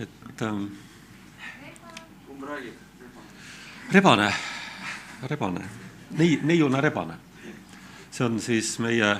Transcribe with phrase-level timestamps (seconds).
[0.00, 0.66] et ähm,
[2.26, 2.74] kumb räägib?
[3.92, 4.32] rebane,
[5.22, 5.64] rebane,
[6.18, 7.14] nei-, neiune rebane.
[8.10, 9.14] see on siis meie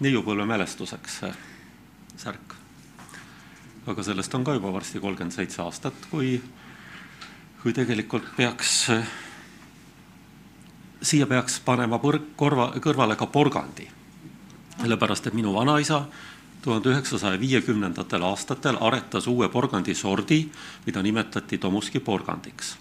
[0.00, 1.32] neiupõlve mälestuseks see
[2.16, 2.54] särk.
[3.86, 6.40] aga sellest on ka juba varsti kolmkümmend seitse aastat, kui,
[7.62, 8.90] kui tegelikult peaks,
[11.02, 13.88] siia peaks panema põrg, korva, kõrvale ka porgandi.
[14.80, 16.04] sellepärast, et minu vanaisa
[16.66, 20.40] tuhande üheksasaja viiekümnendatel aastatel aretas uue porgandisordi,
[20.86, 22.76] mida nimetati Tomuski porgandiks.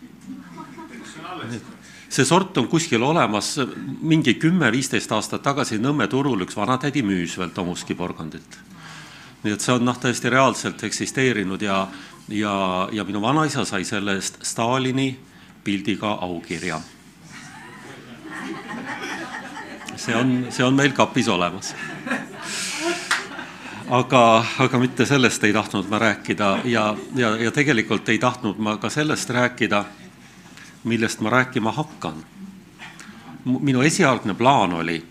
[2.10, 3.60] see sort on kuskil olemas,
[4.02, 8.58] mingi kümme-viisteist aastat tagasi Nõmme turul üks vanatädi müüs veel Tomuski porgandit.
[9.44, 11.88] nii et see on noh, täiesti reaalselt eksisteerinud ja,
[12.30, 15.20] ja, ja minu vanaisa sai selle eest Stalini
[15.64, 16.82] pildiga aukirja.
[19.96, 21.76] see on, see on meil kapis olemas
[23.90, 28.78] aga, aga mitte sellest ei tahtnud ma rääkida ja, ja, ja tegelikult ei tahtnud ma
[28.78, 29.86] ka sellest rääkida,
[30.84, 32.24] millest ma rääkima hakkan.
[33.46, 35.06] minu esialgne plaan oli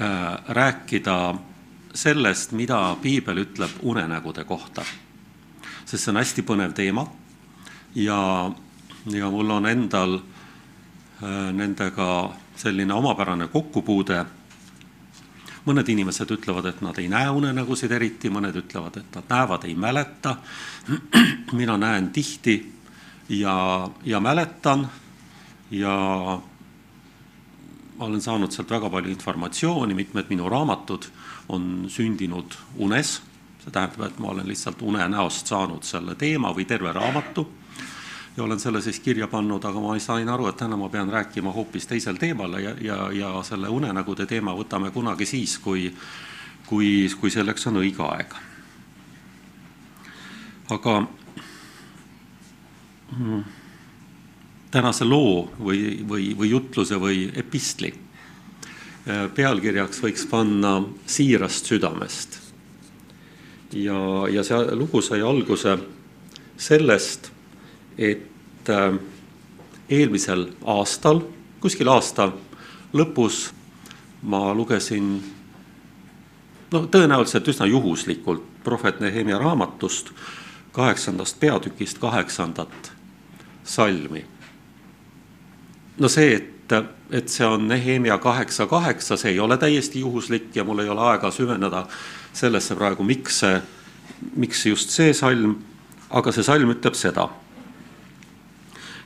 [0.00, 1.34] äh, rääkida
[1.94, 4.82] sellest, mida piibel ütleb unenägude kohta.
[5.84, 7.06] sest see on hästi põnev teema
[7.94, 8.50] ja,
[9.10, 14.24] ja mul on endal äh, nendega selline omapärane kokkupuude
[15.64, 19.74] mõned inimesed ütlevad, et nad ei näe unenägusid eriti, mõned ütlevad, et nad näevad, ei
[19.74, 20.36] mäleta.
[21.60, 22.58] mina näen tihti
[23.28, 24.86] ja, ja mäletan
[25.70, 25.94] ja
[27.96, 31.08] ma olen saanud sealt väga palju informatsiooni, mitmed minu raamatud
[31.48, 33.20] on sündinud unes.
[33.64, 37.46] see tähendab, et ma olen lihtsalt unenäost saanud selle teema või terve raamatu
[38.36, 41.52] ja olen selle siis kirja pannud, aga ma sain aru, et täna ma pean rääkima
[41.52, 45.86] hoopis teisel teemal ja, ja, ja selle unenägude teema võtame kunagi siis, kui,
[46.66, 48.34] kui, kui selleks on õige aeg.
[50.74, 50.94] aga
[53.16, 53.42] mm,
[54.70, 62.40] tänase loo või, või, või jutluse või epistli äh, pealkirjaks võiks panna siirast südamest.
[63.72, 64.00] ja,
[64.32, 65.78] ja see lugu sai alguse
[66.56, 67.34] sellest
[67.98, 68.33] et
[68.68, 68.98] äh,
[69.88, 71.20] eelmisel aastal,
[71.60, 72.30] kuskil aasta
[72.94, 73.50] lõpus
[74.22, 75.18] ma lugesin
[76.72, 80.10] no tõenäoliselt üsna juhuslikult prohvet Nehemia raamatust
[80.72, 82.92] kaheksandast peatükist kaheksandat
[83.64, 84.24] salmi.
[85.98, 86.72] no see, et,
[87.10, 91.00] et see on Nehemia kaheksa kaheksa, see ei ole täiesti juhuslik ja mul ei ole
[91.00, 91.86] aega süveneda
[92.32, 93.62] sellesse praegu, miks see,
[94.36, 95.58] miks just see salm,
[96.10, 97.28] aga see salm ütleb seda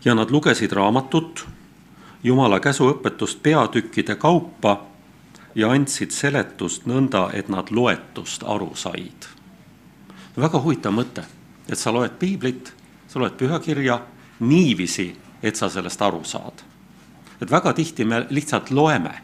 [0.05, 1.47] ja nad lugesid raamatut,
[2.25, 4.73] Jumala käsuõpetust peatükkide kaupa
[5.55, 9.29] ja andsid seletust nõnda, et nad loetust aru said.
[10.37, 11.23] väga huvitav mõte,
[11.69, 12.73] et sa loed piiblit,
[13.09, 14.01] sa loed pühakirja
[14.41, 16.63] niiviisi, et sa sellest aru saad.
[17.41, 19.15] et väga tihti me lihtsalt loeme.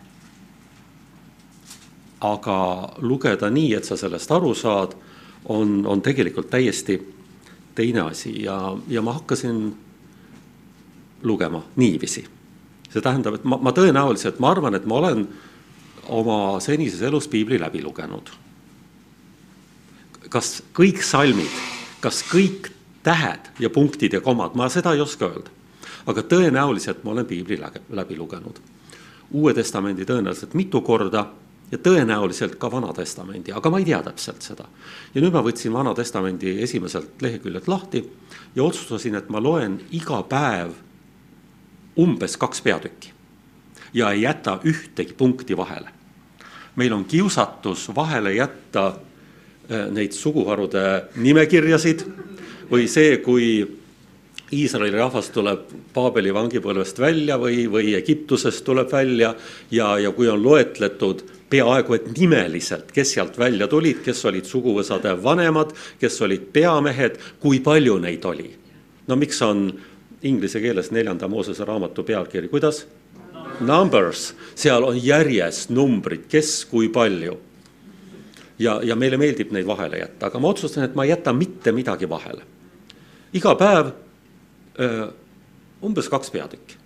[2.20, 4.94] aga lugeda nii, et sa sellest aru saad,
[5.44, 7.14] on, on tegelikult täiesti
[7.74, 9.76] teine asi ja, ja ma hakkasin
[11.24, 12.24] lugema niiviisi.
[12.94, 15.24] see tähendab, et ma, ma tõenäoliselt, ma arvan, et ma olen
[16.14, 18.30] oma senises elus piibli läbi lugenud.
[20.28, 21.50] kas kõik salmid,
[22.00, 22.70] kas kõik
[23.02, 25.50] tähed ja punktid ja komad, ma seda ei oska öelda.
[26.06, 28.60] aga tõenäoliselt ma olen piibli läbi lugenud.
[29.32, 31.26] uue testamendi tõenäoliselt mitu korda
[31.72, 34.68] ja tõenäoliselt ka Vana Testamendi, aga ma ei tea täpselt seda.
[35.14, 38.04] ja nüüd ma võtsin Vana Testamendi esimeselt leheküljelt lahti
[38.54, 40.74] ja otsustasin, et ma loen iga päev
[42.00, 43.12] umbes kaks peatükki
[43.94, 45.88] ja ei jäta ühtegi punkti vahele.
[46.76, 52.04] meil on kiusatus vahele jätta äh, neid suguharude nimekirjasid
[52.70, 53.78] või see, kui
[54.52, 59.34] Iisraeli rahvas tuleb Paabeli vangipõlvest välja või, või Egiptusest tuleb välja
[59.70, 65.14] ja, ja kui on loetletud peaaegu et nimeliselt, kes sealt välja tulid, kes olid suguvõsade
[65.22, 68.50] vanemad, kes olid peamehed, kui palju neid oli.
[69.06, 69.66] no miks on
[70.24, 72.84] inglise keeles neljanda Moosese raamatu pealkiri, kuidas?
[73.60, 77.36] Numbers, seal on järjest numbrid, kes kui palju.
[78.58, 81.72] ja, ja meile meeldib neid vahele jätta, aga ma otsustan, et ma ei jäta mitte
[81.72, 82.42] midagi vahele.
[83.34, 83.90] iga päev
[84.80, 85.08] öö,
[85.82, 86.76] umbes kaks peatükki.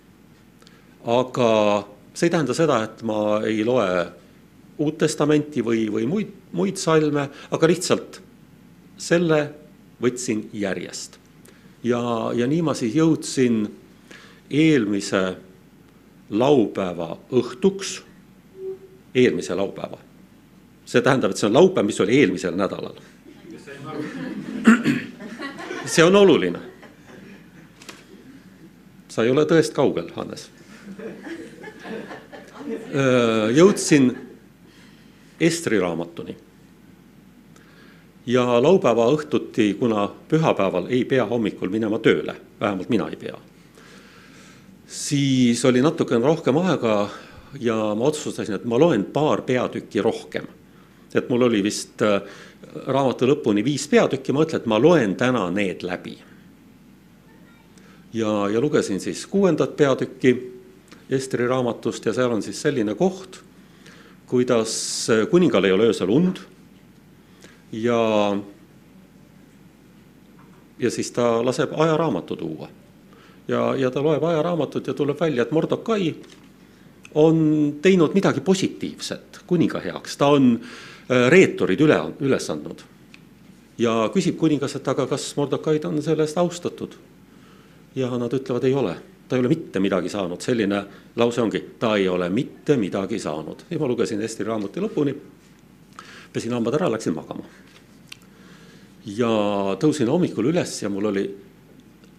[1.05, 1.49] aga
[2.13, 4.07] see ei tähenda seda, et ma ei loe
[4.79, 8.21] Uut Testamenti või, või muid, muid salme, aga lihtsalt
[8.97, 9.49] selle
[10.01, 11.19] võtsin järjest
[11.83, 13.63] ja, ja nii ma siis jõudsin
[14.49, 15.37] eelmise
[16.29, 17.99] laupäeva õhtuks,
[19.15, 19.97] eelmise laupäeva.
[20.85, 22.95] see tähendab, et see on laupäev, mis oli eelmisel nädalal.
[25.85, 26.59] see on oluline.
[29.07, 30.49] sa ei ole tõest kaugel, Hannes.
[33.55, 34.11] jõudsin
[35.39, 36.35] Estri raamatuni.
[38.29, 43.37] Ja laupäeva õhtuti, kuna pühapäeval ei pea hommikul minema tööle, vähemalt mina ei pea,
[44.85, 46.99] siis oli natukene rohkem aega
[47.61, 50.45] ja ma otsustasin, et ma loen paar peatükki rohkem.
[51.13, 52.21] et mul oli vist äh,
[52.85, 56.17] raamatu lõpuni viis peatükki, ma mõtlen, et ma loen täna need läbi.
[58.13, 60.59] ja, ja lugesin siis kuuendat peatükki
[61.09, 63.41] Esteri raamatust ja seal on siis selline koht,
[64.29, 66.37] kuidas kuningal ei ole öösel und
[67.71, 68.37] ja,
[70.79, 72.69] ja siis ta laseb ajaraamatu tuua.
[73.47, 76.15] ja, ja ta loeb ajaraamatut ja tuleb välja, et Mordokai
[77.15, 82.81] on teinud midagi positiivset kuninga heaks, ta on äh, reeturid üle, üles andnud.
[83.77, 86.95] ja küsib kuningas, et aga kas Mordokaid on selle eest austatud?
[87.95, 88.95] ja nad ütlevad, ei ole,
[89.27, 90.83] ta ei ole mitte midagi saanud, selline
[91.15, 95.15] lause ongi, ta ei ole mitte midagi saanud ja ma lugesin Eesti raamatu lõpuni.
[96.33, 97.43] Pesin hambad ära, läksin magama.
[99.05, 99.31] ja
[99.81, 101.25] tõusin hommikul üles ja mul oli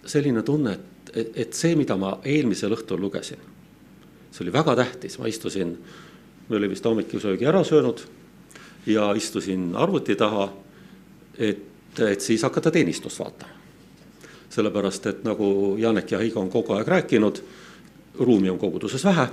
[0.05, 0.77] selline tunne,
[1.13, 3.39] et, et see, mida ma eelmisel õhtul lugesin
[4.31, 5.77] see oli väga tähtis, ma istusin,
[6.49, 7.99] me olime vist hommikusöögi ära söönud
[8.85, 10.47] ja istusin arvuti taha,
[11.37, 13.59] et, et siis hakata teenistust vaatama.
[14.51, 17.37] sellepärast, et nagu Janek ja Heigo on kogu aeg rääkinud,
[18.19, 19.27] ruumi on koguduses vähe,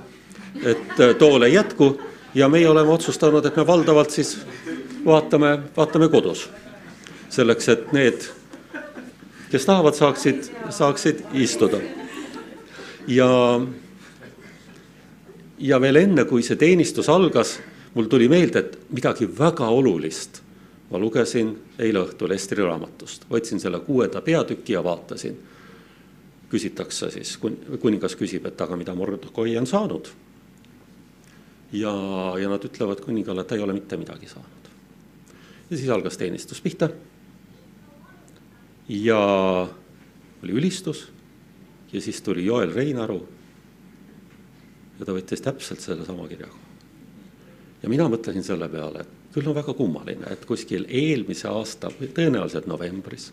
[0.63, 1.99] et tool ei jätku
[2.35, 4.37] ja meie oleme otsustanud, et me valdavalt siis
[5.09, 6.49] vaatame, vaatame kodus.
[7.29, 8.23] selleks, et need,
[9.51, 11.79] kes tahavad, saaksid, saaksid istuda.
[13.07, 13.29] ja
[15.59, 17.59] ja veel enne, kui see teenistus algas,
[17.93, 20.41] mul tuli meelde, et midagi väga olulist
[20.89, 25.37] ma lugesin eile õhtul Estri raamatust, võtsin selle kuuenda peatüki ja vaatasin.
[26.49, 27.35] küsitakse siis,
[27.81, 30.09] kuningas küsib, et aga mida Mordokoi on saanud.
[31.71, 31.93] ja,
[32.41, 34.58] ja nad ütlevad kuningale, et ta ei ole mitte midagi saanud.
[35.69, 36.89] Ja siis algas teenistus pihta.
[38.89, 39.19] ja
[40.43, 41.11] oli ülistus
[41.93, 43.27] ja siis tuli Joel Reinaru
[44.99, 46.47] ja ta võttis täpselt sellesama kirja.
[47.83, 52.67] ja mina mõtlesin selle peale, et küll on väga kummaline, et kuskil eelmise aasta, tõenäoliselt
[52.67, 53.31] novembris,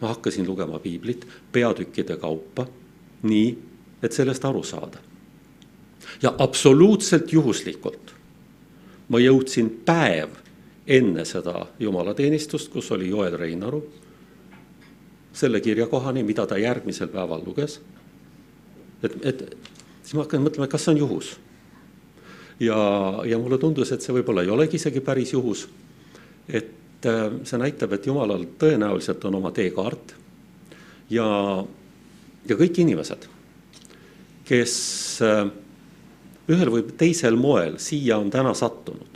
[0.00, 2.66] ma hakkasin lugema piiblit peatükkide kaupa,
[3.22, 3.58] nii
[4.02, 4.98] et sellest aru saada.
[6.22, 8.14] ja absoluutselt juhuslikult
[9.08, 10.45] ma jõudsin päev
[10.86, 13.82] enne seda jumalateenistust, kus oli Joel Reinaru,
[15.36, 17.80] selle kirja kohani, mida ta järgmisel päeval luges.
[19.02, 19.42] et, et
[20.02, 21.34] siis ma hakkan mõtlema, kas see on juhus.
[22.60, 22.78] ja,
[23.26, 25.66] ja mulle tundus, et see võib-olla ei olegi isegi päris juhus.
[26.48, 30.14] et äh, see näitab, et Jumalal tõenäoliselt on oma teekaart.
[31.10, 31.28] ja,
[32.48, 33.28] ja kõik inimesed,
[34.46, 34.74] kes
[35.26, 35.50] äh,
[36.48, 39.15] ühel või teisel moel siia on täna sattunud,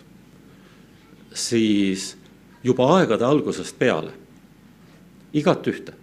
[1.49, 2.17] siis
[2.65, 4.13] juba aegade algusest peale,
[5.33, 5.95] igat ühte,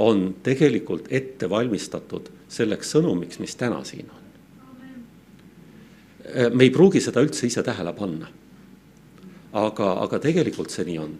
[0.00, 4.18] on tegelikult ette valmistatud selleks sõnumiks, mis täna siin on.
[6.54, 8.28] me ei pruugi seda üldse ise tähele panna.
[9.52, 11.18] aga, aga tegelikult see nii on.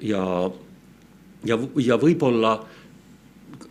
[0.00, 0.50] ja,
[1.44, 2.58] ja, ja võib-olla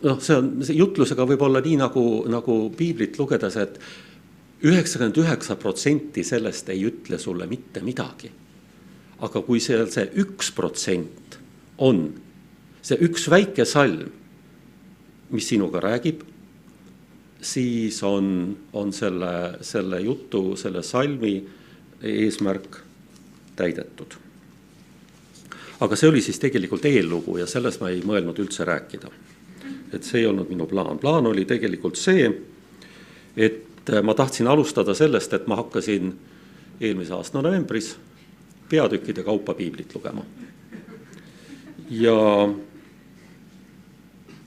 [0.03, 3.79] noh, see on, see jutlusega võib olla nii nagu, nagu piiblit lugedes, et
[4.63, 8.32] üheksakümmend üheksa protsenti sellest ei ütle sulle mitte midagi.
[9.24, 11.38] aga kui seal see üks protsent
[11.77, 12.10] on,
[12.84, 14.10] see üks väike salm,
[15.32, 16.25] mis sinuga räägib,
[17.39, 21.38] siis on, on selle, selle jutu, selle salmi
[22.03, 22.82] eesmärk
[23.55, 24.20] täidetud.
[25.79, 29.12] aga see oli siis tegelikult eellugu ja sellest ma ei mõelnud üldse rääkida.
[29.93, 32.32] et see ei olnud minu plaan, plaan oli tegelikult see,
[33.38, 33.72] et
[34.03, 36.13] ma tahtsin alustada sellest, et ma hakkasin
[36.81, 37.97] eelmise aasta novembris
[38.69, 40.23] peatükkide kaupa piiblit lugema.
[41.89, 42.13] ja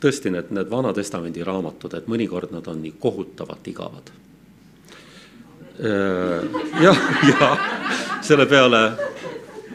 [0.00, 4.11] tõesti need, need Vana-testamendi raamatud, et mõnikord nad on nii kohutavalt igavad.
[5.76, 6.47] Äh,
[6.83, 7.50] jah, ja
[8.25, 8.81] selle peale,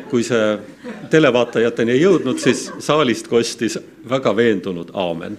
[0.09, 0.57] kui see
[1.11, 3.77] televaatajateni ei jõudnud, siis saalist kostis
[4.09, 5.37] väga veendunud aamen.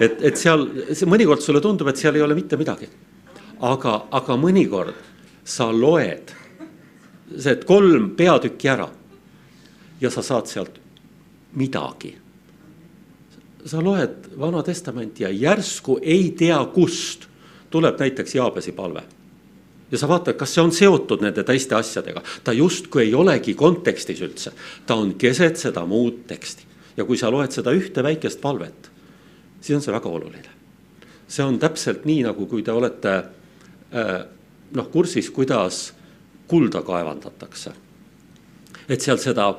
[0.00, 2.90] et, et seal, see mõnikord sulle tundub, et seal ei ole mitte midagi.
[3.62, 4.98] Aga, aga mõnikord
[5.44, 6.34] sa loed
[7.32, 8.88] see kolm peatükki ära
[10.02, 10.76] ja sa saad sealt
[11.56, 12.16] midagi
[13.64, 17.28] sa loed Vana Testamenti ja järsku ei tea, kust
[17.70, 19.02] tuleb näiteks Jaabesi palve.
[19.92, 24.22] ja sa vaatad, kas see on seotud nende teiste asjadega, ta justkui ei olegi kontekstis
[24.24, 24.52] üldse,
[24.86, 26.64] ta on keset seda muud teksti.
[26.96, 28.90] ja kui sa loed seda ühte väikest palvet,
[29.60, 30.50] siis on see väga oluline.
[31.28, 33.22] see on täpselt nii, nagu kui te olete
[34.72, 35.92] noh, kursis, kuidas
[36.48, 37.72] kulda kaevandatakse.
[38.88, 39.52] et seal seda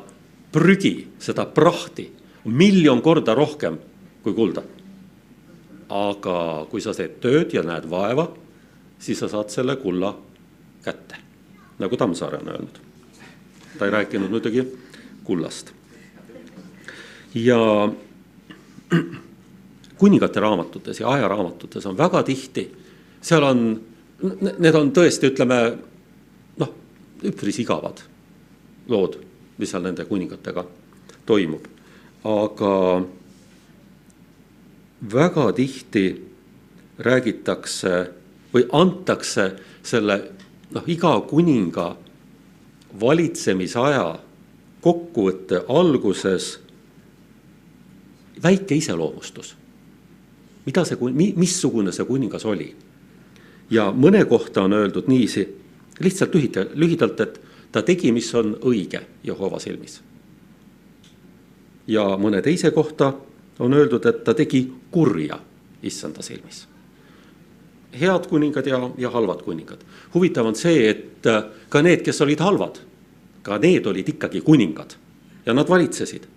[0.52, 2.12] prügi, seda prahti
[2.46, 3.78] on miljon korda rohkem
[4.24, 4.64] kui kulda.
[5.90, 8.28] aga kui sa teed tööd ja näed vaeva,
[9.00, 10.14] siis sa saad selle kulla
[10.84, 11.20] kätte,
[11.80, 12.80] nagu Tammsaare on öelnud.
[13.78, 14.66] ta ei rääkinud muidugi
[15.24, 15.74] kullast.
[17.36, 17.90] ja
[20.02, 22.68] kuningate raamatutes ja ajaraamatutes on väga tihti,
[23.22, 23.82] seal on,
[24.24, 25.60] need on tõesti, ütleme
[26.60, 26.74] noh,
[27.28, 28.04] üpris igavad
[28.92, 29.18] lood,
[29.60, 30.66] mis seal nende kuningatega
[31.28, 31.68] toimub.
[32.24, 33.04] aga
[35.14, 36.06] väga tihti
[37.00, 37.96] räägitakse
[38.54, 39.50] või antakse
[39.84, 40.20] selle
[40.72, 41.90] noh, iga kuninga
[43.02, 44.06] valitsemisaja
[44.84, 46.60] kokkuvõtte alguses
[48.44, 49.56] väike iseloomustus
[50.66, 50.98] mida see,
[51.36, 52.70] missugune see kuningas oli.
[53.74, 55.48] Ja mõne kohta on öeldud niiviisi,
[56.00, 57.40] lihtsalt lühidalt, lühidalt, et
[57.72, 60.02] ta tegi, mis on õige Jehova silmis.
[61.88, 63.14] ja mõne teise kohta
[63.60, 65.40] on öeldud, et ta tegi kurja
[65.84, 66.68] issanda silmis.
[68.00, 69.80] head kuningad ja, ja halvad kuningad.
[70.14, 72.80] huvitav on see, et äh, ka need, kes olid halvad,
[73.42, 74.96] ka need olid ikkagi kuningad
[75.46, 76.28] ja nad valitsesid.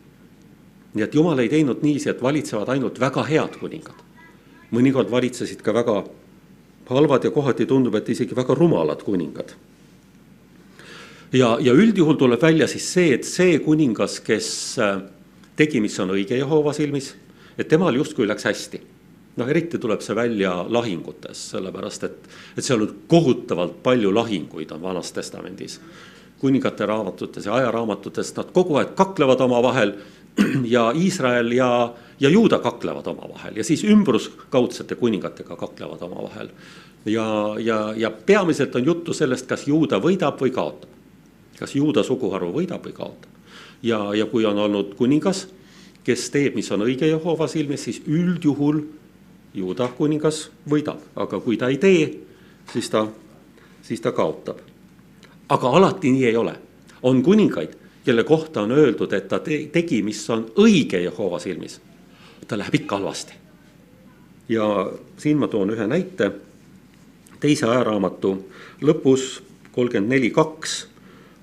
[0.94, 4.06] nii et jumal ei teinud niiviisi, et valitsevad ainult väga head kuningad
[4.72, 6.04] mõnikord valitsesid ka väga
[6.88, 9.54] halvad ja kohati tundub, et isegi väga rumalad kuningad.
[11.32, 15.00] ja, ja üldjuhul tuleb välja siis see, et see kuningas, kes äh,
[15.56, 17.14] tegi, mis on õige Jehova silmis,
[17.58, 18.80] et temal justkui läks hästi.
[19.36, 24.82] noh, eriti tuleb see välja lahingutes, sellepärast et, et seal on kohutavalt palju lahinguid on
[24.82, 25.80] Vanas Testamendis.
[26.38, 29.94] kuningate raamatutes ja ajaraamatutes nad kogu aeg kaklevad omavahel
[30.74, 36.48] ja Iisrael ja, ja Juuda kaklevad omavahel ja siis ümbruskaudsete kuningatega kaklevad omavahel.
[37.04, 40.90] ja, ja, ja peamiselt on juttu sellest, kas Juuda võidab või kaotab.
[41.58, 43.30] kas Juuda suguharu võidab või kaotab.
[43.82, 45.48] ja, ja kui on olnud kuningas,
[46.04, 48.82] kes teeb, mis on õige Jehova silmis, siis üldjuhul
[49.54, 52.10] Juuda kuningas võidab, aga kui ta ei tee,
[52.72, 53.06] siis ta,
[53.82, 54.60] siis ta kaotab.
[55.48, 56.56] aga alati nii ei ole,
[57.02, 59.40] on kuningaid kelle kohta on öeldud, et ta
[59.72, 61.80] tegi, mis on õige Jehova silmis,
[62.46, 63.32] tal läheb ikka halvasti.
[64.48, 66.30] ja siin ma toon ühe näite.
[67.40, 68.30] teise ajaraamatu
[68.82, 70.86] lõpus, kolmkümmend neli, kaks,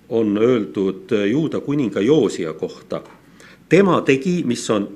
[0.09, 3.01] on öeldud juuda kuninga Joosia kohta.
[3.69, 4.89] tema tegi, mis on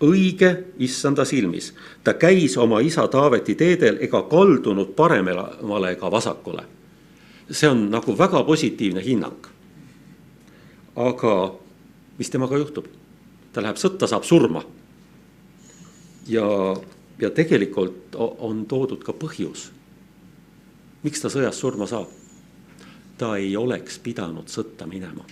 [0.00, 1.74] õige issanda silmis.
[2.04, 6.62] ta käis oma isa Taaveti teedel ega kaldunud paremale ega vasakule.
[7.50, 9.49] see on nagu väga positiivne hinnang
[11.08, 11.34] aga
[12.18, 12.86] mis temaga juhtub?
[13.52, 14.62] ta läheb sõtta, saab surma.
[16.28, 16.46] ja,
[17.18, 19.70] ja tegelikult on toodud ka põhjus.
[21.02, 22.08] miks ta sõjas surma saab?
[23.18, 25.24] ta ei oleks pidanud sõtta minema.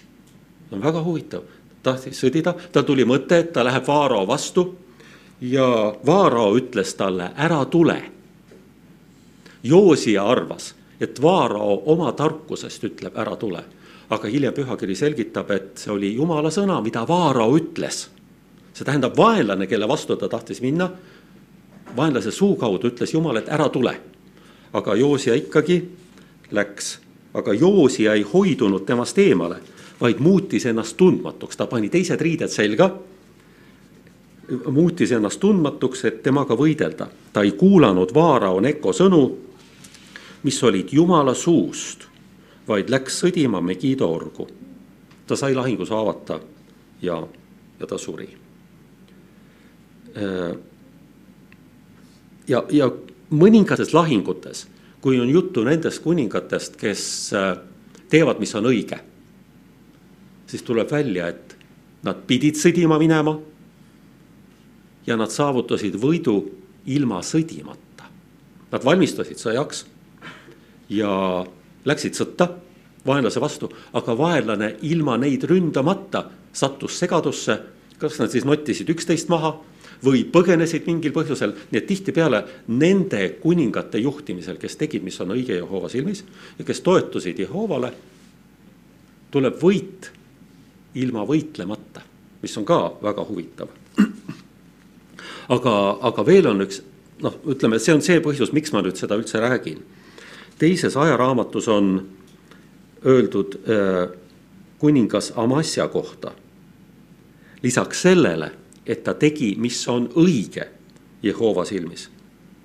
[0.72, 1.44] on väga huvitav,
[1.82, 4.74] tahtis sõdida, tal tuli mõte, et ta läheb Vaarao vastu
[5.40, 8.02] ja Vaarao ütles talle, ära tule.
[9.62, 13.64] Joosia arvas, et Vaarao oma tarkusest ütleb, ära tule
[14.10, 18.08] aga hiljem pühakiri selgitab, et see oli jumala sõna, mida Vaarao ütles.
[18.72, 20.90] see tähendab, vaenlane, kelle vastu ta tahtis minna,
[21.96, 24.00] vaenlase suu kaudu ütles Jumal, et ära tule.
[24.72, 25.88] aga Joosia ikkagi
[26.50, 26.98] läks,
[27.34, 29.56] aga Joosia ei hoidunud temast eemale,
[30.00, 32.90] vaid muutis ennast tundmatuks, ta pani teised riided selga
[34.70, 37.06] muutis ennast tundmatuks, et temaga võidelda.
[37.32, 39.36] ta ei kuulanud Vaarao Neko sõnu,
[40.42, 42.07] mis olid Jumala suust
[42.68, 44.48] vaid läks sõdima Megido orgu.
[45.26, 46.40] ta sai lahingus haavata
[47.02, 47.18] ja,
[47.80, 48.28] ja ta suri.
[50.16, 50.54] Äh,
[52.48, 52.88] ja, ja
[53.30, 54.66] mõningates lahingutes,
[55.00, 57.58] kui on juttu nendest kuningatest, kes äh,
[58.08, 58.98] teevad, mis on õige,
[60.48, 61.56] siis tuleb välja, et
[62.02, 63.38] nad pidid sõdima minema.
[65.08, 66.34] ja nad saavutasid võidu
[66.84, 68.04] ilma sõdimata.
[68.68, 69.86] Nad valmistasid sõjaks
[70.92, 71.46] ja
[71.88, 72.48] läksid sõtta
[73.06, 77.58] vaenlase vastu, aga vaenlane ilma neid ründamata sattus segadusse.
[77.98, 79.56] kas nad siis nottisid üksteist maha
[80.04, 85.56] või põgenesid mingil põhjusel, nii et tihtipeale nende kuningate juhtimisel, kes tegid, mis on õige
[85.56, 86.22] Jehova silmis
[86.58, 87.90] ja kes toetusid Jehovale,
[89.34, 90.12] tuleb võit
[90.94, 92.04] ilma võitlemata,
[92.42, 93.74] mis on ka väga huvitav.
[95.48, 96.82] aga, aga veel on üks
[97.22, 99.82] noh, ütleme, see on see põhjus, miks ma nüüd seda üldse räägin
[100.58, 102.08] teises ajaraamatus on
[103.04, 104.18] öeldud äh,
[104.78, 106.32] kuningas Amasja kohta.
[107.62, 108.52] lisaks sellele,
[108.86, 110.68] et ta tegi, mis on õige
[111.22, 112.10] Jehova silmis,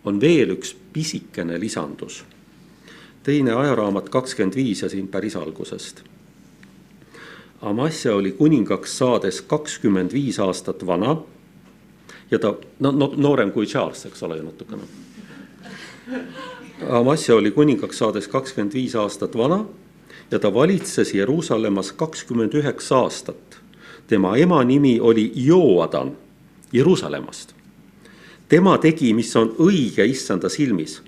[0.06, 2.24] on veel üks pisikene lisandus.
[3.24, 6.04] teine ajaraamat kakskümmend viis ja siin päris algusest.
[7.62, 11.18] Amasja oli kuningaks saades kakskümmend viis aastat vana
[12.32, 14.84] ja ta, no, no noorem kui Charles, eks ole ju natukene.
[16.90, 19.66] Amasja oli kuningaks saades kakskümmend viis aastat vana
[20.32, 23.62] ja ta valitses Jeruusalemmas kakskümmend üheksa aastat.
[24.08, 26.18] tema ema nimi oli Joadan
[26.74, 27.54] Jeruusalemmast.
[28.50, 31.02] tema tegi, mis on õige issanda silmis,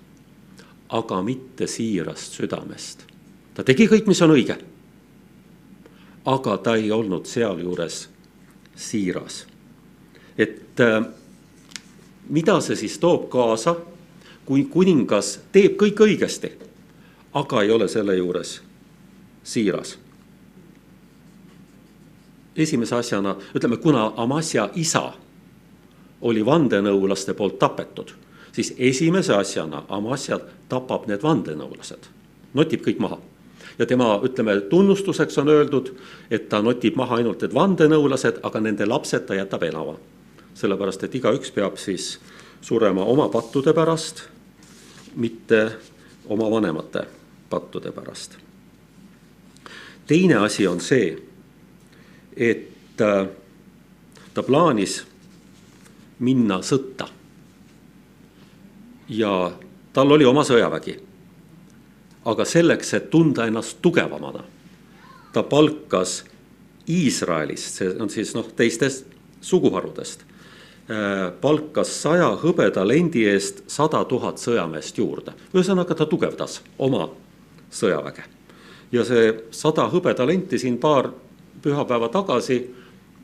[0.90, 3.04] aga mitte siirast südamest.
[3.54, 4.58] ta tegi kõik, mis on õige.
[6.26, 8.10] aga ta ei olnud sealjuures
[8.76, 9.46] siiras.
[10.38, 11.06] et äh,
[12.30, 13.76] mida see siis toob kaasa,
[14.46, 16.52] kui kuningas teeb kõik õigesti,
[17.34, 18.62] aga ei ole selle juures
[19.44, 19.98] siiras.
[22.56, 25.14] esimese asjana ütleme, kuna Amasja isa
[26.22, 28.14] oli vandenõulaste poolt tapetud,
[28.52, 32.08] siis esimese asjana Amasja tapab need vandenõulased,
[32.54, 33.20] notib kõik maha
[33.80, 35.92] ja tema, ütleme, tunnustuseks on öeldud,
[36.32, 39.98] et ta notib maha ainult need vandenõulased, aga nende lapsed ta jätab elama.
[40.56, 42.20] sellepärast, et igaüks peab siis
[42.62, 44.22] surema oma pattude pärast,
[45.16, 45.62] mitte
[46.26, 47.06] oma vanemate
[47.50, 48.38] pattude pärast
[50.08, 51.18] teine asi on see,
[52.38, 53.28] et äh,
[54.34, 55.04] ta plaanis
[56.20, 57.08] minna sõtta.
[59.10, 59.52] ja
[59.94, 61.00] tal oli oma sõjavägi.
[62.26, 64.44] aga selleks, et tunda ennast tugevamana,
[65.34, 66.24] ta palkas
[66.90, 69.06] Iisraelist, see on siis noh, teistest
[69.42, 70.25] suguharudest,
[71.42, 75.34] palkas saja hõbedalendi eest sada tuhat sõjameest juurde.
[75.50, 77.08] ühesõnaga, ta tugevdas oma
[77.74, 78.36] sõjaväge
[78.96, 81.10] ja see sada hõbetalenti siin paar
[81.64, 82.60] pühapäeva tagasi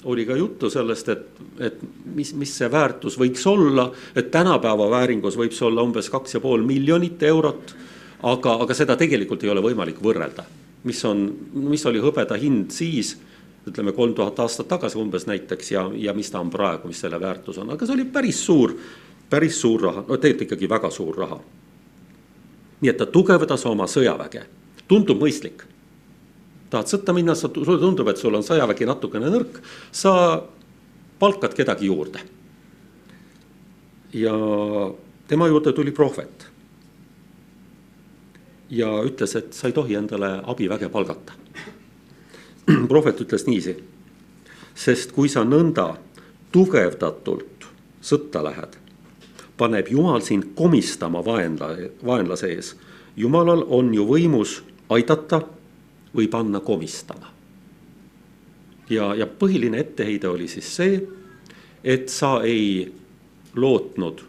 [0.10, 1.82] oli ka juttu sellest, et, et
[2.16, 6.42] mis, mis see väärtus võiks olla, et tänapäeva vääringus võib see olla umbes kaks ja
[6.42, 7.76] pool miljonit eurot.
[8.24, 10.44] aga, aga seda tegelikult ei ole võimalik võrrelda,
[10.84, 11.22] mis on,
[11.54, 13.16] mis oli hõbeda hind siis
[13.68, 17.20] ütleme kolm tuhat aastat tagasi umbes näiteks ja, ja mis ta on praegu, mis selle
[17.22, 18.74] väärtus on, aga see oli päris suur,
[19.30, 21.38] päris suur raha, no tegelikult ikkagi väga suur raha.
[22.82, 24.48] nii et ta tugevdas oma sõjaväge
[24.92, 25.64] tundub mõistlik.
[26.72, 29.60] tahad sõtta minna, sa, sulle tundub, et sul on sõjavägi natukene nõrk,
[29.92, 30.14] sa
[31.20, 32.20] palkad kedagi juurde.
[34.14, 34.34] ja
[35.28, 36.48] tema juurde tuli prohvet.
[38.70, 41.34] ja ütles, et sa ei tohi endale abiväge palgata.
[42.92, 43.78] prohvet ütles niiviisi,
[44.76, 45.94] sest kui sa nõnda
[46.52, 47.68] tugevdatult
[48.02, 48.78] sõtta lähed,
[49.58, 52.74] paneb Jumal sind komistama vaenla, vaenlase ees.
[53.16, 55.42] Jumalal on ju võimus aidata
[56.16, 57.32] või panna komistama.
[58.90, 61.00] ja, ja põhiline etteheide oli siis see,
[61.84, 62.92] et sa ei
[63.56, 64.24] lootnud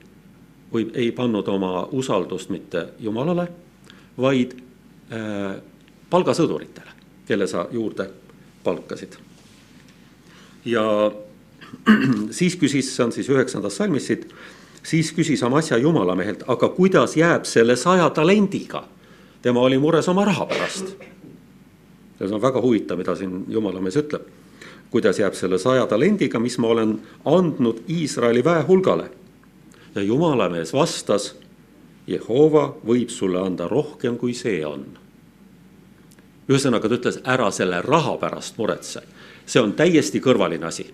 [0.72, 3.48] või ei pannud oma usaldust mitte Jumalale,
[4.18, 5.56] vaid äh,
[6.10, 6.94] palgasõduritele,
[7.26, 8.08] kelle sa juurde
[8.64, 9.18] palkasid.
[10.64, 11.12] ja
[12.38, 14.26] siis küsis, see on siis üheksandas salmis siit,
[14.82, 18.84] siis küsis Amasja jumalamehelt, aga kuidas jääb selle saja talendiga
[19.42, 20.94] tema oli mures oma raha pärast.
[22.18, 24.22] see on väga huvitav, mida siin jumalamees ütleb.
[24.90, 29.10] kuidas jääb selle saja talendiga, mis ma olen andnud Iisraeli väehulgale.
[29.94, 31.36] ja jumalamees vastas.
[32.06, 34.86] Jehova võib sulle anda rohkem, kui see on.
[36.48, 39.02] Ühesõnaga ta ütles, ära selle raha pärast muretse,
[39.46, 40.86] see on täiesti kõrvaline asi.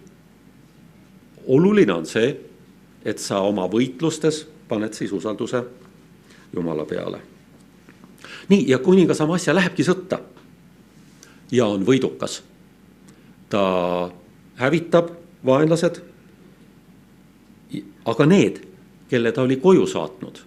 [1.46, 2.36] oluline on see,
[3.04, 5.64] et sa oma võitlustes paned siis usalduse
[6.52, 7.20] Jumala peale
[8.48, 10.20] nii, ja kuningas Amasja lähebki sõtta
[11.52, 12.42] ja on võidukas.
[13.48, 14.10] ta
[14.56, 15.10] hävitab
[15.44, 16.02] vaenlased.
[18.04, 18.60] aga need,
[19.08, 20.38] kelle ta oli koju saatnud,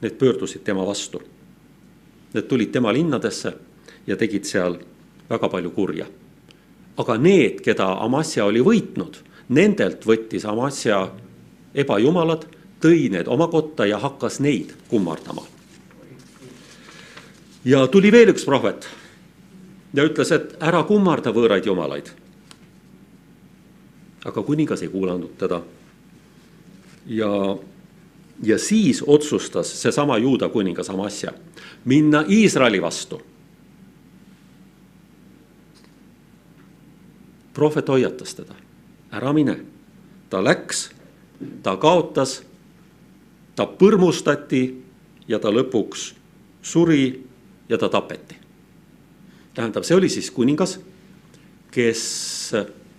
[0.00, 1.22] need pöördusid tema vastu.
[2.34, 3.52] Need tulid tema linnadesse
[4.08, 4.78] ja tegid seal
[5.28, 6.06] väga palju kurja.
[6.98, 11.04] aga need, keda Amasja oli võitnud, nendelt võttis Amasja
[11.74, 12.48] ebajumalad,
[12.82, 15.44] tõi need oma kotta ja hakkas neid kummardama
[17.68, 18.88] ja tuli veel üks prohvet
[19.94, 22.10] ja ütles, et ära kummarda võõraid jumalaid.
[24.24, 25.62] aga kuningas ei kuulanud teda.
[27.06, 27.56] ja,
[28.42, 31.32] ja siis otsustas seesama juuda kuningas Amasja
[31.84, 33.20] minna Iisraeli vastu.
[37.58, 38.54] Prohvet hoiatas teda,
[39.12, 39.58] ära mine.
[40.30, 40.90] ta läks,
[41.62, 42.42] ta kaotas,
[43.56, 44.62] ta põrmustati
[45.28, 46.12] ja ta lõpuks
[46.62, 47.24] suri
[47.68, 48.36] ja ta tapeti.
[49.54, 50.78] tähendab, see oli siis kuningas,
[51.74, 52.04] kes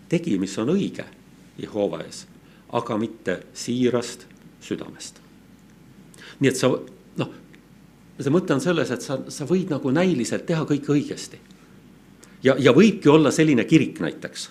[0.09, 1.05] tegi, mis on õige
[1.59, 2.25] Jehova ees,
[2.73, 4.25] aga mitte siirast
[4.61, 5.21] südamest.
[6.39, 6.71] nii et sa
[7.17, 7.31] noh,
[8.19, 11.39] see mõte on selles, et sa, sa võid nagu näiliselt teha kõike õigesti.
[12.43, 14.49] Ja, ja võibki olla selline kirik näiteks,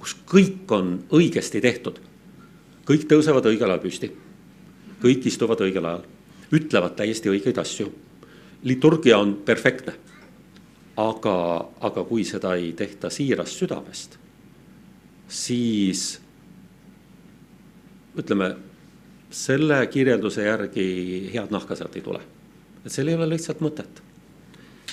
[0.00, 2.00] kus kõik on õigesti tehtud.
[2.86, 4.12] kõik tõusevad õigel ajal püsti.
[5.02, 6.04] kõik istuvad õigel ajal,
[6.52, 7.92] ütlevad täiesti õigeid asju.
[8.62, 9.94] liturgia on perfektne.
[10.96, 14.18] aga, aga kui seda ei tehta siirast südamest,
[15.28, 16.20] siis
[18.18, 18.56] ütleme
[19.30, 22.20] selle kirjelduse järgi head nahka sealt ei tule.
[22.84, 24.02] et seal ei ole lihtsalt mõtet.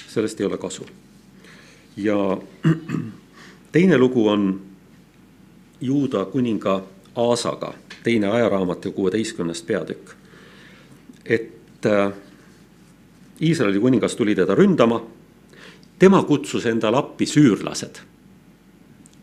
[0.07, 0.85] sellest ei ole kasu.
[2.03, 2.37] Ja
[3.71, 4.61] teine lugu on
[5.81, 6.83] Juuda kuninga
[7.15, 10.09] Aasaga, teine ajaraamat ja kuueteistkümnes peatükk.
[11.25, 12.13] et äh,
[13.41, 15.05] Iisraeli kuningas tuli teda ründama.
[15.99, 17.95] tema kutsus endale appi süürlased.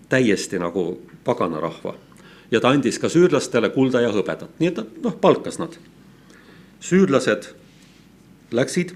[0.08, 1.94] täiesti nagu paganarahva
[2.50, 5.78] ja ta andis ka süürlastele kulda ja hõbedat, nii et ta noh, palkas nad.
[6.80, 7.54] süürlased
[8.50, 8.94] läksid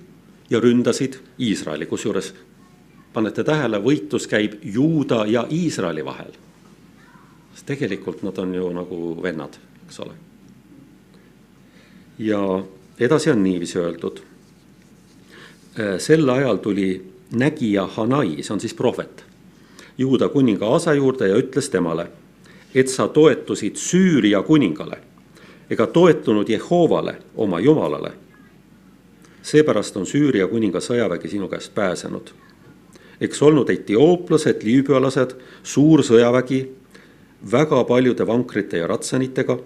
[0.51, 2.35] ja ründasid Iisraeli, kusjuures
[3.13, 6.33] panete tähele, võitlus käib Juuda ja Iisraeli vahel.
[7.55, 10.15] sest tegelikult nad on ju nagu vennad, eks ole.
[12.19, 12.65] ja
[12.99, 14.21] edasi on niiviisi öeldud.
[15.81, 19.25] Äh, sel ajal tuli nägija Hanai, see on siis prohvet,
[19.99, 22.11] Juuda kuninga Aasa juurde ja ütles temale
[22.75, 24.99] et sa toetusid Süüria kuningale
[25.71, 28.13] ega toetunud Jehovale, oma jumalale.
[29.43, 32.31] seepärast on Süüria kuninga sõjavägi sinu käest pääsenud.
[33.21, 36.61] Eks olnud etiooplased, liibüalased, suur sõjavägi,
[37.53, 39.59] väga paljude vankrite ja ratsanitega.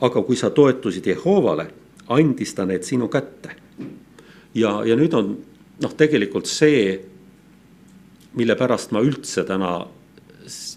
[0.00, 1.70] aga kui sa toetusid Jehovale,
[2.08, 3.50] andis ta need sinu kätte.
[4.54, 5.36] ja, ja nüüd on
[5.82, 7.00] noh, tegelikult see,
[8.34, 9.86] mille pärast ma üldse täna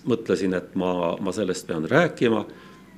[0.05, 2.45] mõtlesin, et ma, ma sellest pean rääkima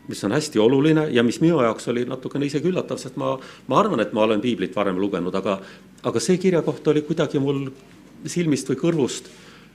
[0.07, 3.36] mis on hästi oluline ja mis minu jaoks oli natukene isegi üllatav, sest ma,
[3.67, 5.60] ma arvan, et ma olen piiblit varem lugenud, aga,
[6.03, 7.67] aga see kirjakoht oli kuidagi mul
[8.25, 9.29] silmist või kõrvust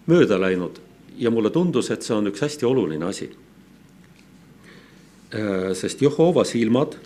[0.07, 0.81] mööda läinud
[1.19, 3.31] ja mulle tundus, et see on üks hästi oluline asi.
[5.35, 6.99] Äh, sest Jehova silmad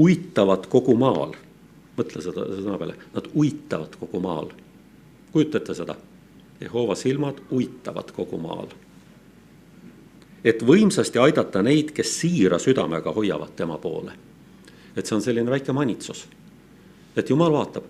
[0.00, 1.36] uitavad kogu maal,
[1.96, 4.50] mõtle seda sõna peale, nad uitavad kogu maal.
[5.32, 5.96] kujutate seda?
[6.60, 8.68] Jehova silmad uitavad kogu maal
[10.44, 14.12] et võimsasti aidata neid, kes siira südamega hoiavad tema poole.
[14.96, 16.28] et see on selline väike manitsus,
[17.16, 17.82] et jumal vaatab.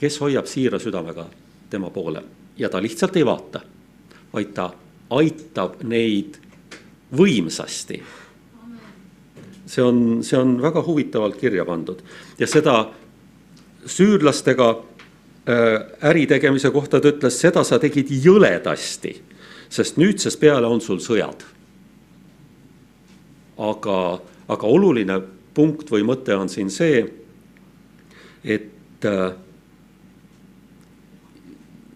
[0.00, 1.26] Kes hoiab siira südamega
[1.70, 2.22] tema poole
[2.58, 3.60] ja ta lihtsalt ei vaata,
[4.32, 4.70] vaid ta
[5.10, 6.38] aitab neid
[7.16, 8.02] võimsasti.
[9.66, 12.02] see on, see on väga huvitavalt kirja pandud
[12.38, 12.90] ja seda
[13.86, 19.14] süürlastega äh, äri tegemise kohta ta ütles, seda sa tegid jõledasti
[19.70, 21.46] sest nüüdsest peale on sul sõjad.
[23.60, 25.18] aga, aga oluline
[25.54, 27.02] punkt või mõte on siin see,
[28.44, 29.34] et äh,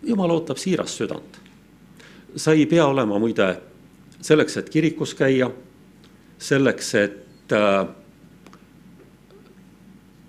[0.07, 1.41] jumal ootab siirast südant.
[2.37, 3.57] sa ei pea olema muide
[4.21, 5.51] selleks, et kirikus käia,
[6.39, 7.87] selleks, et äh,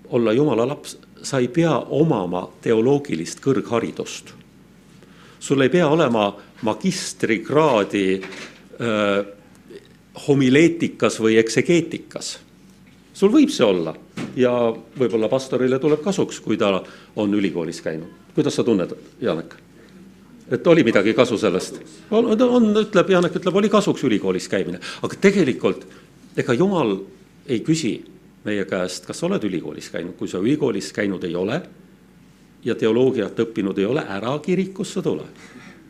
[0.08, 4.34] olla jumala laps, sa ei pea omama teoloogilist kõrgharidust.
[5.40, 9.26] sul ei pea olema magistrikraadi äh,
[10.28, 12.38] homileetikas või eksegeetikas.
[13.12, 13.94] sul võib see olla
[14.36, 14.52] ja
[14.98, 16.82] võib-olla pastorile tuleb kasuks, kui ta
[17.16, 18.08] on ülikoolis käinud.
[18.34, 19.65] kuidas sa tunned, Janek?
[20.50, 21.80] Et oli midagi kasu sellest?
[22.10, 25.86] on, on, ütleb, Janek ütleb, oli kasuks ülikoolis käimine, aga tegelikult
[26.36, 26.98] ega jumal
[27.46, 27.98] ei küsi
[28.44, 31.60] meie käest, kas sa oled ülikoolis käinud, kui sa ülikoolis käinud ei ole
[32.64, 35.26] ja teoloogiat õppinud ei ole, ära kirikusse tule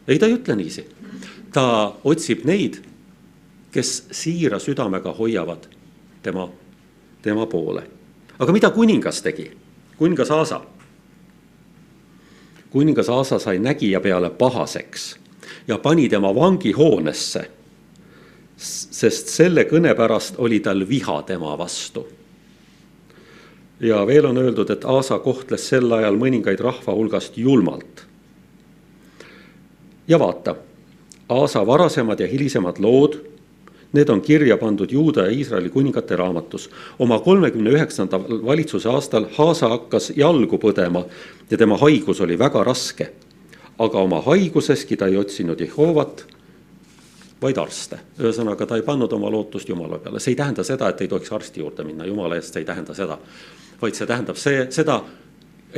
[0.08, 0.86] ei, ta ei ütle niiviisi.
[1.52, 2.80] ta otsib neid,
[3.72, 5.66] kes siira südamega hoiavad
[6.22, 6.48] tema,
[7.22, 7.82] tema poole.
[8.38, 9.50] aga mida kuningas tegi?
[9.98, 10.60] kuningas Aasa.
[12.76, 15.16] Kuningas Aasa sai nägija peale pahaseks
[15.68, 17.50] ja pani tema vangihoonesse.
[18.56, 22.06] sest selle kõne pärast oli tal viha tema vastu
[23.80, 28.04] ja veel on öeldud, et Aasa kohtles sel ajal mõningaid rahva hulgast julmalt
[30.08, 30.56] ja vaata,
[31.28, 33.20] Aasa varasemad ja hilisemad lood,
[33.92, 36.70] need on kirja pandud Juuda ja Iisraeli kuningate raamatus.
[36.98, 41.04] oma kolmekümne üheksandal valitsuse aastal Haasa hakkas jalgu põdema
[41.50, 43.12] ja tema haigus oli väga raske.
[43.78, 46.26] aga oma haiguseski ta ei otsinud Jehovat,
[47.42, 47.98] vaid arste.
[48.18, 51.32] ühesõnaga, ta ei pannud oma lootust Jumala peale, see ei tähenda seda, et ei tohiks
[51.32, 53.18] arsti juurde minna, Jumala eest see ei tähenda seda.
[53.82, 55.02] vaid see tähendab see, seda,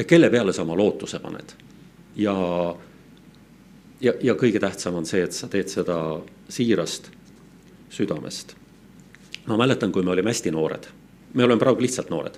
[0.07, 1.53] kelle peale sa oma lootuse paned.
[2.17, 2.35] ja
[4.01, 7.11] ja, ja kõige tähtsam on see, et sa teed seda siirast
[7.91, 8.55] südamest.
[9.47, 10.87] ma mäletan, kui me olime hästi noored,
[11.35, 12.37] me oleme praegu lihtsalt noored,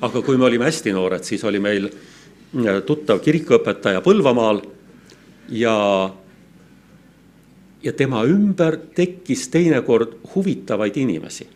[0.00, 4.60] aga kui me olime hästi noored, siis oli meil äh, tuttav kirikuõpetaja Põlvamaal
[5.48, 5.76] ja,
[7.82, 11.48] ja tema ümber tekkis teinekord huvitavaid inimesi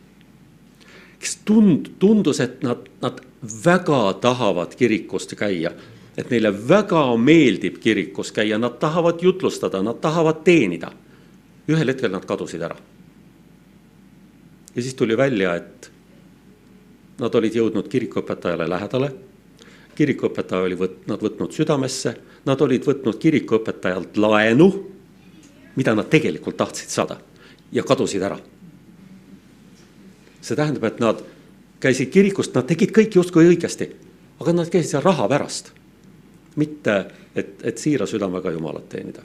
[1.18, 3.20] kes tund-, tundus, et nad, nad
[3.64, 5.72] väga tahavad kirikust käia.
[6.18, 10.90] et neile väga meeldib kirikus käia, nad tahavad jutlustada, nad tahavad teenida.
[11.68, 12.76] ühel hetkel nad kadusid ära.
[14.78, 15.88] Ja siis tuli välja, et
[17.18, 19.10] nad olid jõudnud kirikuõpetajale lähedale.
[19.98, 22.14] kirikuõpetaja oli võt-, nad võtnud südamesse,
[22.46, 24.68] nad olid võtnud kirikuõpetajalt laenu,
[25.74, 27.18] mida nad tegelikult tahtsid saada
[27.72, 28.38] ja kadusid ära
[30.48, 31.22] see tähendab, et nad
[31.82, 33.90] käisid kirikust, nad tegid kõik justkui õigesti,
[34.40, 35.74] aga nad käisid seal raha pärast.
[36.58, 36.94] mitte,
[37.38, 39.22] et, et siira südamega Jumalat teenida.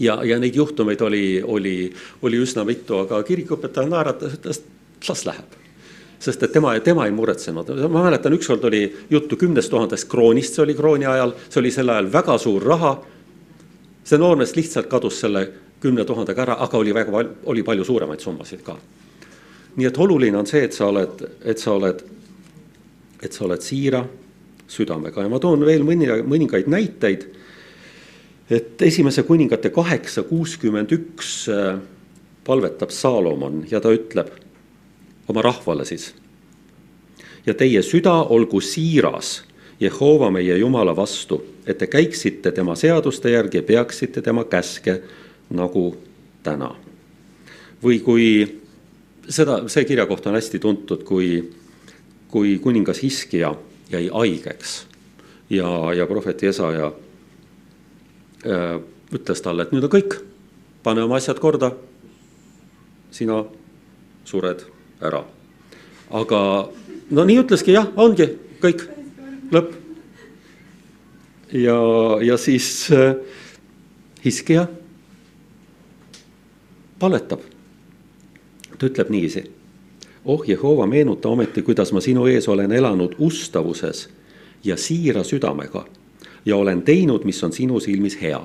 [0.00, 5.24] Ja, ja neid juhtumeid oli, oli, oli üsna mitu, aga kirikuõpetaja naeratas, ütles, et las
[5.28, 5.56] läheb.
[6.20, 10.64] Sest et tema, tema ei muretsenud, ma mäletan, ükskord oli juttu kümnest tuhandest kroonist, see
[10.66, 12.98] oli krooni ajal, see oli sel ajal väga suur raha.
[14.04, 15.44] see noormees lihtsalt kadus selle
[15.80, 18.76] kümne tuhandega ära, aga oli väga, oli palju suuremaid summasid ka.
[19.76, 22.02] Nii et oluline on see, et sa oled, et sa oled,
[23.22, 24.02] et sa oled siira
[24.68, 25.22] südamega.
[25.22, 27.26] Ja ma toon veel mõni, mõningaid näiteid.
[28.50, 31.78] Et esimese kuningate kaheksa kuuskümmend üks äh,
[32.46, 34.32] palvetab Saalomon ja ta ütleb
[35.28, 36.14] oma rahvale siis.
[37.46, 39.44] ja teie süda olgu siiras
[39.80, 45.00] Jehova meie Jumala vastu, et te käiksite tema seaduste järgi ja peaksite tema käske
[45.50, 45.96] nagu
[46.42, 46.74] täna.
[47.82, 48.26] või kui
[49.28, 51.50] seda, see kirjakoht on hästi tuntud, kui,
[52.28, 53.54] kui kuningas Hiskja
[53.90, 54.86] jäi haigeks
[55.50, 56.92] ja, ja prohvet Jesaja
[58.44, 60.16] ütles talle, et nüüd on kõik,
[60.82, 61.72] pane oma asjad korda.
[63.10, 63.44] sina
[64.24, 64.62] sured
[65.02, 65.24] ära.
[66.10, 66.70] aga
[67.10, 68.28] no nii ütleski jah, ongi
[68.62, 68.86] kõik,
[69.52, 69.74] lõpp.
[71.52, 71.78] ja,
[72.22, 73.16] ja siis äh,
[74.24, 74.66] Hiskja
[76.98, 77.40] paletab
[78.78, 79.50] ta ütleb niiviisi.
[80.24, 84.08] oh Jehova, meenuta ometi, kuidas ma sinu ees olen elanud ustavuses
[84.64, 85.84] ja siira südamega
[86.46, 88.40] ja olen teinud, mis on sinu silmis hea.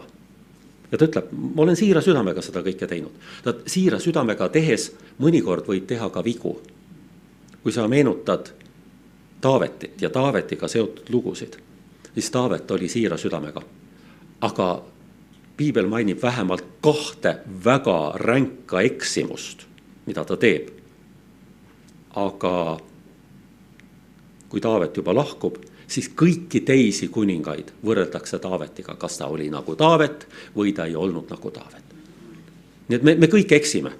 [0.91, 3.11] ja ta ütleb, ma olen siira südamega seda kõike teinud.
[3.43, 6.61] ta siira südamega tehes mõnikord võib teha ka vigu.
[7.63, 8.53] kui sa meenutad
[9.41, 11.57] Taavetit ja Taavetiga seotud lugusid,
[12.13, 13.61] siis Taavet oli siira südamega.
[14.41, 14.83] aga
[15.57, 19.65] piibel mainib vähemalt kahte väga ränka eksimust
[20.05, 20.69] mida ta teeb.
[22.15, 22.77] aga
[24.49, 30.27] kui Taavet juba lahkub, siis kõiki teisi kuningaid võrreldakse Taavetiga, kas ta oli nagu Taavet
[30.55, 31.95] või ta ei olnud nagu Taavet.
[32.87, 33.91] nii et me, me kõik eksime.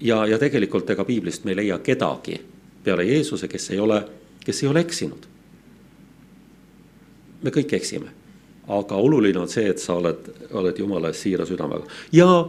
[0.00, 2.40] ja, ja tegelikult ega piiblist me ei leia kedagi
[2.84, 4.04] peale Jeesuse, kes ei ole,
[4.44, 5.26] kes ei ole eksinud.
[7.42, 8.10] me kõik eksime,
[8.68, 12.48] aga oluline on see, et sa oled, oled jumala ees siira südamega ja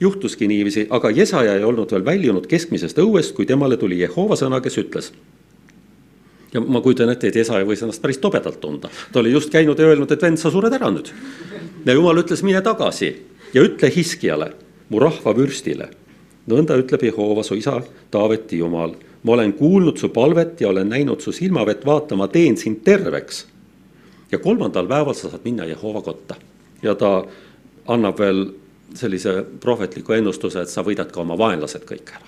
[0.00, 4.60] juhtuski niiviisi, aga Jesaja ei olnud veel väljunud keskmisest õuest, kui temale tuli Jehova sõna,
[4.60, 5.12] kes ütles.
[6.56, 9.78] Ja ma kujutan ette, et Jesaja võis ennast päris tobedalt tunda, ta oli just käinud
[9.78, 11.12] ja öelnud, et vend, sa sured ära nüüd.
[11.84, 13.12] ja jumal ütles, mine tagasi
[13.54, 14.52] ja ütle Hiskiale,
[14.88, 15.90] mu rahva vürstile.
[16.48, 21.20] nõnda ütleb Jehova, su isa, Taaveti jumal, ma olen kuulnud su palvet ja olen näinud
[21.20, 23.46] su silmavett vaatama, teen sind terveks.
[24.32, 26.34] ja kolmandal päeval sa saad minna Jehova kotta
[26.82, 27.26] ja ta
[27.86, 28.46] annab veel
[28.94, 32.26] sellise prohvetliku ennustuse, et sa võidad ka oma vaenlased kõik ära.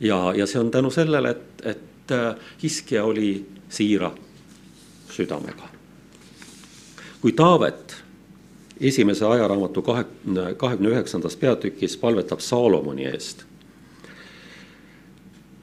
[0.00, 4.12] ja, ja see on tänu sellele, et, et äh, Hiskja oli siira
[5.10, 5.68] südamega.
[7.20, 7.96] kui Taavet
[8.80, 13.44] esimese ajaraamatu kahekümne, kahekümne üheksandas peatükis palvetab Saalomoni eest,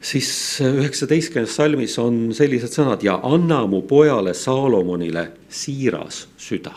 [0.00, 6.74] siis üheksateistkümnes salmis on sellised sõnad ja anna mu pojale Saalomonile siiras süda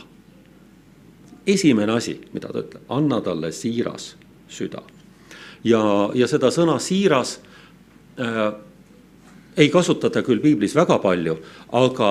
[1.47, 4.13] esimene asi, mida ta ütleb, anna talle siiras
[4.49, 4.81] süda.
[5.63, 5.81] ja,
[6.13, 7.39] ja seda sõna siiras
[8.19, 8.53] äh,
[9.57, 11.37] ei kasutata küll piiblis väga palju,
[11.71, 12.09] aga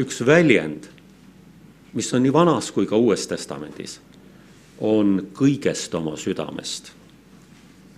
[0.00, 0.86] üks väljend,
[1.92, 3.98] mis on nii vanas kui ka Uues Testamendis,
[4.80, 6.92] on kõigest oma südamest.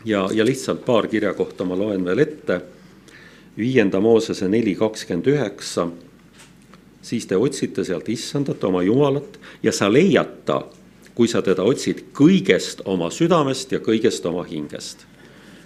[0.04, 2.60] ja, ja lihtsalt paar kirjakohta ma loen veel ette.
[3.56, 5.90] viienda Moosese neli kakskümmend üheksa
[7.02, 10.62] siis te otsite sealt issandat, oma jumalat ja sa leiad ta,
[11.14, 15.06] kui sa teda otsid kõigest oma südamest ja kõigest oma hingest.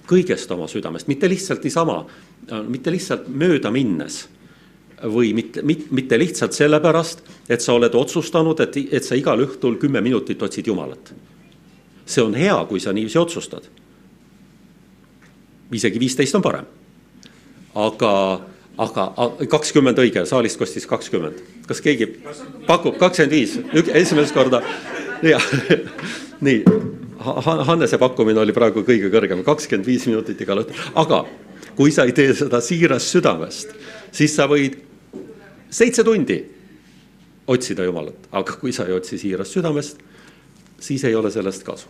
[0.07, 2.01] Kõigest oma südamest, mitte lihtsalt niisama,
[2.69, 4.25] mitte lihtsalt mööda minnes,
[5.05, 10.01] või mitte, mitte lihtsalt sellepärast, et sa oled otsustanud, et, et sa igal õhtul kümme
[10.01, 11.13] minutit otsid Jumalat.
[12.07, 13.63] see on hea, kui sa niiviisi otsustad.
[15.73, 16.65] isegi viisteist on parem.
[17.75, 18.41] aga,
[18.79, 19.13] aga
[19.49, 21.43] kakskümmend õige, saalist kostis kakskümmend.
[21.67, 22.07] kas keegi
[22.67, 23.59] pakub kakskümmend viis,
[23.93, 24.63] esimest korda?
[25.23, 25.43] jah,
[26.47, 26.65] nii
[27.27, 31.25] Hannese pakkumine oli praegu kõige kõrgem, kakskümmend viis minutit igal õhtul, aga
[31.77, 33.73] kui sa ei tee seda siirast südamest,
[34.15, 34.79] siis sa võid
[35.71, 36.39] seitse tundi
[37.47, 40.01] otsida Jumalat, aga kui sa ei otsi siirast südamest,
[40.81, 41.89] siis ei ole sellest kasu.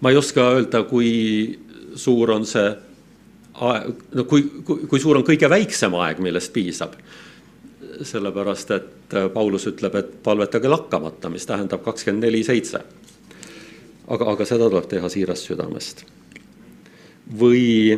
[0.00, 1.58] ma ei oska öelda, kui
[1.94, 2.70] suur on see
[3.60, 6.96] aeg, no kui, kui, kui suur on kõige väiksem aeg, millest piisab.
[8.02, 12.80] sellepärast, et Paulus ütleb, et palvetage lakkamata, mis tähendab kakskümmend neli seitse.
[14.12, 16.04] Aga, aga seda tuleb teha siirast südamest.
[17.32, 17.96] või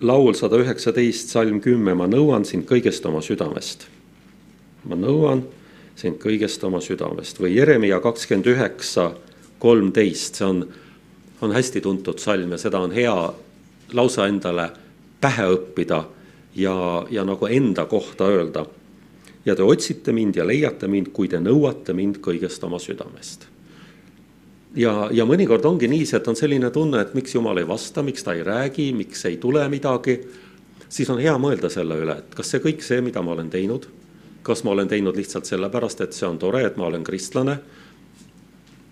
[0.00, 3.86] laul sada üheksateist, salm kümme, ma nõuan sind kõigest oma südamest.
[4.84, 5.44] ma nõuan
[5.96, 9.12] sind kõigest oma südamest või Jeremia kakskümmend üheksa,
[9.60, 10.64] kolmteist, see on,
[11.40, 13.16] on hästi tuntud salm ja seda on hea
[13.92, 14.70] lausa endale
[15.20, 16.04] pähe õppida
[16.56, 18.66] ja, ja nagu enda kohta öelda.
[19.44, 23.48] ja te otsite mind ja leiate mind, kui te nõuate mind kõigest oma südamest
[24.76, 28.24] ja, ja mõnikord ongi niiviisi, et on selline tunne, et miks jumal ei vasta, miks
[28.26, 30.20] ta ei räägi, miks ei tule midagi.
[30.88, 33.86] siis on hea mõelda selle üle, et kas see kõik see, mida ma olen teinud,
[34.42, 37.60] kas ma olen teinud lihtsalt sellepärast, et see on tore, et ma olen kristlane.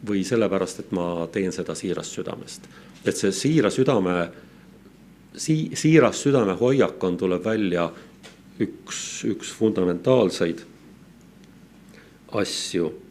[0.08, 2.68] või sellepärast, et ma teen seda siirast südamest,
[3.04, 4.28] et see siira südame,
[5.34, 7.90] sii-, siiras südame hoiak on, tuleb välja
[8.60, 10.62] üks, üks fundamentaalseid
[12.32, 13.07] asju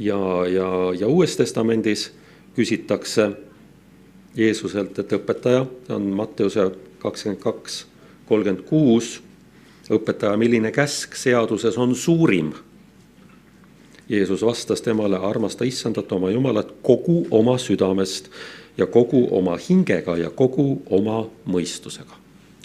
[0.00, 0.68] ja, ja,
[1.00, 2.10] ja Uues Testamendis
[2.56, 3.30] küsitakse
[4.36, 6.68] Jeesuselt, et õpetaja, see on Matteuse
[7.02, 7.84] kakskümmend kaks,
[8.28, 9.18] kolmkümmend kuus.
[9.90, 12.52] õpetaja, milline käsk seaduses on suurim?
[14.08, 18.30] Jeesus vastas temale, armasta issandat oma jumalat kogu oma südamest
[18.78, 22.18] ja kogu oma hingega ja kogu oma mõistusega,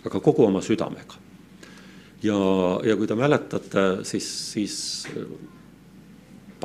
[0.05, 1.17] aga kogu oma südamega.
[2.23, 2.37] ja,
[2.83, 5.07] ja kui te mäletate, siis, siis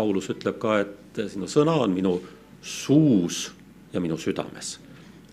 [0.01, 2.17] Paulus ütleb ka, et sinu sõna on minu
[2.63, 3.51] suus
[3.93, 4.79] ja minu südames.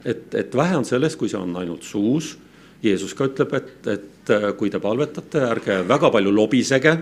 [0.06, 2.38] et, et vähe on sellest, kui see on ainult suus.
[2.84, 6.97] Jeesus ka ütleb, et, et kui te palvetate, ärge väga palju lobisege.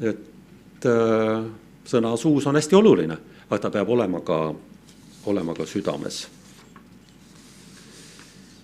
[0.00, 1.44] et äh,
[1.86, 3.16] sõna suus on hästi oluline,
[3.48, 4.38] aga ta peab olema ka,
[5.30, 6.26] olema ka südames.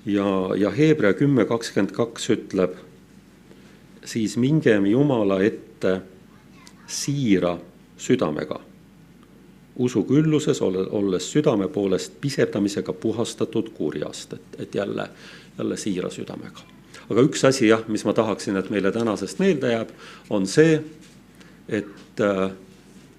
[0.07, 0.27] ja,
[0.57, 2.77] ja Hebra kümme kakskümmend kaks ütleb,
[4.05, 6.01] siis mingem Jumala ette
[6.89, 7.59] siira
[7.97, 8.61] südamega.
[9.79, 15.09] usu külluses olles südame poolest pisendamisega puhastatud kurjast, et, et jälle,
[15.59, 16.65] jälle siira südamega.
[17.11, 19.93] aga üks asi jah, mis ma tahaksin, et meile tänasest meelde jääb,
[20.31, 20.81] on see,
[21.69, 22.51] et äh,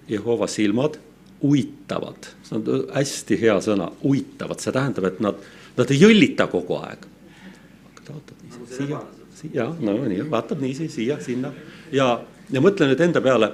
[0.08, 0.98] Jehova silmad
[1.42, 5.38] uitavad, see on hästi hea sõna, uitavad, see tähendab, et nad,
[5.78, 7.06] nad ei jõllita kogu aeg.
[8.74, 9.00] siia,
[9.34, 11.52] siia, no nii, vaatab niiviisi siia, sinna
[11.92, 12.10] ja
[12.52, 13.50] ja mõtle nüüd enda peale,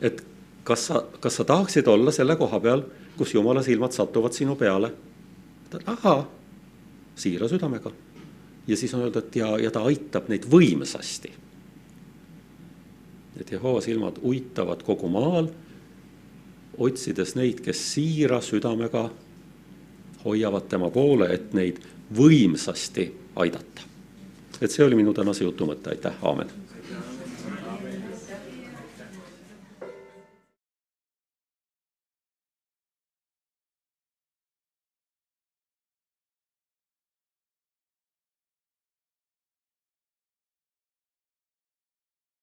[0.00, 0.22] et
[0.64, 2.84] kas sa, kas sa tahaksid olla selle koha peal,
[3.18, 4.92] kus jumala silmad satuvad sinu peale.
[5.86, 6.30] ahaa,
[7.16, 7.92] siira südamega.
[8.66, 11.32] ja siis on öeldud, et ja, ja ta aitab neid võimsasti.
[13.40, 15.48] et Jehova silmad uitavad kogu maal,
[16.78, 19.10] otsides neid, kes siira südamega
[20.24, 21.80] hoiavad tema poole, et neid
[22.16, 23.82] võimsasti aidata.
[24.60, 26.63] et see oli minu tänase jutu mõte, aitäh, aamen